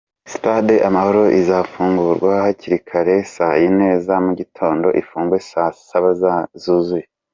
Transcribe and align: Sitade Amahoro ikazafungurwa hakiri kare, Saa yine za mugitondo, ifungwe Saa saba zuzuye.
Sitade 0.31 0.75
Amahoro 0.87 1.23
ikazafungurwa 1.39 2.31
hakiri 2.45 2.77
kare, 2.89 3.15
Saa 3.33 3.55
yine 3.61 3.87
za 4.05 4.15
mugitondo, 4.25 4.87
ifungwe 5.01 5.37
Saa 5.49 5.71
saba 5.87 6.11
zuzuye. 6.63 7.05